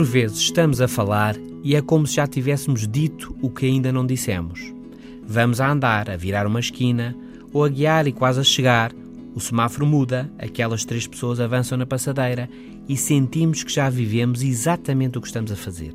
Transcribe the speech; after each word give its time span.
vezes 0.00 0.38
estamos 0.38 0.80
a 0.80 0.86
falar 0.86 1.36
e 1.62 1.74
é 1.74 1.82
como 1.82 2.06
se 2.06 2.14
já 2.14 2.26
tivéssemos 2.26 2.88
dito 2.88 3.36
o 3.42 3.50
que 3.50 3.66
ainda 3.66 3.92
não 3.92 4.06
dissemos. 4.06 4.72
Vamos 5.22 5.60
a 5.60 5.70
andar, 5.70 6.08
a 6.08 6.16
virar 6.16 6.46
uma 6.46 6.60
esquina, 6.60 7.14
ou 7.52 7.64
a 7.64 7.68
guiar 7.68 8.06
e 8.06 8.12
quase 8.12 8.40
a 8.40 8.44
chegar. 8.44 8.92
O 9.34 9.40
semáforo 9.40 9.84
muda, 9.84 10.32
aquelas 10.38 10.84
três 10.84 11.06
pessoas 11.06 11.40
avançam 11.40 11.76
na 11.76 11.84
passadeira 11.84 12.48
e 12.88 12.96
sentimos 12.96 13.62
que 13.62 13.72
já 13.72 13.90
vivemos 13.90 14.42
exatamente 14.42 15.18
o 15.18 15.20
que 15.20 15.26
estamos 15.26 15.52
a 15.52 15.56
fazer. 15.56 15.92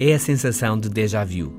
É 0.00 0.14
a 0.14 0.18
sensação 0.18 0.78
de 0.78 0.88
déjà 0.88 1.22
vu. 1.22 1.52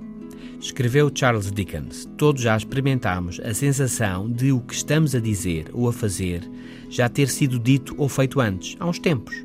Escreveu 0.59 1.11
Charles 1.13 1.51
Dickens: 1.51 2.09
Todos 2.17 2.41
já 2.41 2.57
experimentámos 2.57 3.39
a 3.41 3.53
sensação 3.53 4.27
de 4.27 4.51
o 4.51 4.59
que 4.59 4.73
estamos 4.73 5.13
a 5.13 5.19
dizer 5.19 5.67
ou 5.71 5.87
a 5.87 5.93
fazer 5.93 6.41
já 6.89 7.07
ter 7.09 7.29
sido 7.29 7.59
dito 7.59 7.93
ou 7.97 8.09
feito 8.09 8.39
antes, 8.39 8.75
há 8.79 8.87
uns 8.87 8.97
tempos 8.97 9.44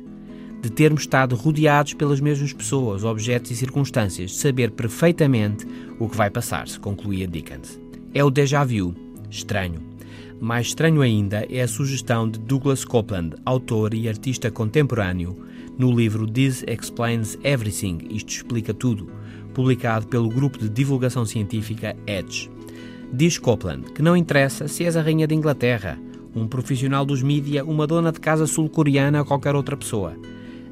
de 0.61 0.69
termos 0.69 1.01
estado 1.01 1.35
rodeados 1.35 1.95
pelas 1.95 2.19
mesmas 2.19 2.53
pessoas, 2.53 3.03
objetos 3.03 3.49
e 3.49 3.55
circunstâncias, 3.55 4.31
de 4.31 4.37
saber 4.37 4.69
perfeitamente 4.71 5.65
o 5.99 6.07
que 6.07 6.15
vai 6.15 6.29
passar-se, 6.29 6.79
concluía 6.79 7.27
Dickens. 7.27 7.79
É 8.13 8.23
o 8.23 8.29
déjà 8.29 8.63
vu. 8.63 8.93
Estranho. 9.29 9.81
Mais 10.39 10.67
estranho 10.67 11.01
ainda 11.01 11.47
é 11.49 11.61
a 11.61 11.67
sugestão 11.67 12.29
de 12.29 12.39
Douglas 12.39 12.85
Copeland, 12.85 13.35
autor 13.43 13.93
e 13.93 14.07
artista 14.07 14.51
contemporâneo, 14.51 15.35
no 15.79 15.91
livro 15.91 16.27
This 16.27 16.63
Explains 16.67 17.37
Everything 17.43 17.99
Isto 18.11 18.29
Explica 18.29 18.73
Tudo, 18.73 19.09
publicado 19.53 20.07
pelo 20.07 20.29
grupo 20.29 20.59
de 20.59 20.69
divulgação 20.69 21.25
científica 21.25 21.95
Edge. 22.05 22.51
Diz 23.11 23.37
Copeland 23.37 23.91
que 23.93 24.01
não 24.01 24.15
interessa 24.15 24.67
se 24.67 24.83
és 24.83 24.95
a 24.95 25.01
rainha 25.01 25.27
de 25.27 25.33
Inglaterra, 25.33 25.97
um 26.35 26.47
profissional 26.47 27.05
dos 27.05 27.23
mídia, 27.23 27.63
uma 27.63 27.87
dona 27.87 28.11
de 28.11 28.19
casa 28.19 28.45
sul-coreana 28.45 29.19
ou 29.19 29.25
qualquer 29.25 29.55
outra 29.55 29.75
pessoa 29.75 30.15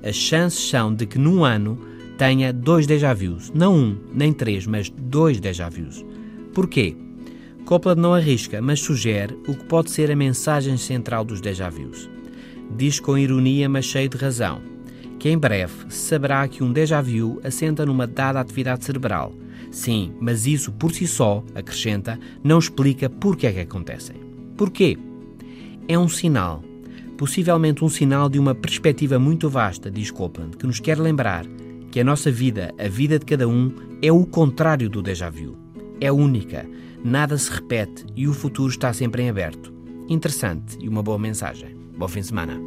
as 0.03 0.15
chances 0.15 0.69
são 0.69 0.93
de 0.93 1.05
que 1.05 1.17
num 1.17 1.43
ano 1.43 1.77
tenha 2.17 2.51
dois 2.51 2.85
déjà 2.85 3.13
vus. 3.13 3.51
Não 3.53 3.75
um, 3.75 3.97
nem 4.13 4.33
três, 4.33 4.67
mas 4.67 4.89
dois 4.89 5.39
déjà 5.39 5.69
vus. 5.69 6.05
Porquê? 6.53 6.95
Copland 7.65 8.01
não 8.01 8.13
arrisca, 8.13 8.61
mas 8.61 8.79
sugere 8.79 9.37
o 9.47 9.53
que 9.53 9.63
pode 9.65 9.91
ser 9.91 10.09
a 10.11 10.15
mensagem 10.15 10.75
central 10.75 11.23
dos 11.23 11.39
déjà 11.39 11.69
vus. 11.69 12.09
Diz 12.75 12.99
com 12.99 13.17
ironia, 13.17 13.69
mas 13.69 13.85
cheio 13.85 14.09
de 14.09 14.17
razão, 14.17 14.61
que 15.19 15.29
em 15.29 15.37
breve 15.37 15.73
saberá 15.89 16.47
que 16.47 16.63
um 16.63 16.73
déjà 16.73 17.01
vu 17.01 17.39
assenta 17.43 17.85
numa 17.85 18.07
dada 18.07 18.39
atividade 18.39 18.85
cerebral. 18.85 19.33
Sim, 19.71 20.13
mas 20.19 20.47
isso 20.47 20.71
por 20.71 20.91
si 20.91 21.05
só, 21.05 21.43
acrescenta, 21.53 22.19
não 22.43 22.57
explica 22.57 23.09
porque 23.09 23.45
é 23.45 23.51
que 23.51 23.59
acontecem. 23.59 24.15
Porquê? 24.57 24.97
É 25.87 25.97
um 25.97 26.09
sinal 26.09 26.63
possivelmente 27.19 27.83
um 27.83 27.89
sinal 27.89 28.29
de 28.29 28.39
uma 28.39 28.55
perspectiva 28.55 29.19
muito 29.19 29.49
vasta, 29.49 29.91
diz 29.91 30.09
Copeland, 30.09 30.55
que 30.55 30.65
nos 30.65 30.79
quer 30.79 30.97
lembrar 30.97 31.45
que 31.91 31.99
a 31.99 32.03
nossa 32.03 32.31
vida, 32.31 32.73
a 32.79 32.87
vida 32.87 33.19
de 33.19 33.25
cada 33.25 33.45
um, 33.45 33.73
é 34.01 34.09
o 34.09 34.25
contrário 34.25 34.89
do 34.89 35.01
déjà 35.01 35.29
vu. 35.29 35.57
É 35.99 36.09
única, 36.09 36.65
nada 37.03 37.37
se 37.37 37.51
repete 37.51 38.05
e 38.15 38.25
o 38.25 38.33
futuro 38.33 38.69
está 38.69 38.93
sempre 38.93 39.23
em 39.23 39.29
aberto. 39.29 39.73
Interessante 40.07 40.77
e 40.79 40.87
uma 40.87 41.03
boa 41.03 41.19
mensagem. 41.19 41.75
Bom 41.97 42.07
fim 42.07 42.21
de 42.21 42.27
semana. 42.27 42.57